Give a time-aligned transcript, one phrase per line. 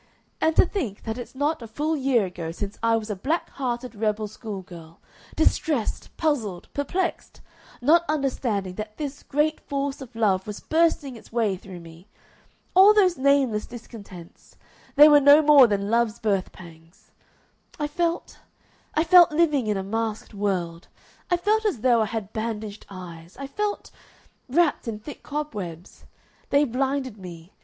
[0.41, 3.51] "And to think that it's not a full year ago since I was a black
[3.51, 4.99] hearted rebel school girl,
[5.35, 7.39] distressed, puzzled, perplexed,
[7.81, 12.07] not understanding that this great force of love was bursting its way through me!
[12.73, 14.57] All those nameless discontents
[14.95, 17.11] they were no more than love's birth pangs.
[17.79, 18.39] I felt
[18.95, 20.87] I felt living in a masked world.
[21.29, 23.37] I felt as though I had bandaged eyes.
[23.37, 23.91] I felt
[24.49, 26.05] wrapped in thick cobwebs.
[26.49, 27.53] They blinded me.